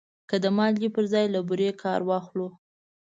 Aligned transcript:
که 0.29 0.35
د 0.43 0.45
مالګې 0.57 0.89
پر 0.95 1.05
ځای 1.13 1.25
له 1.35 1.39
بورې 1.47 1.69
کار 1.83 1.99
واخلو. 2.09 2.47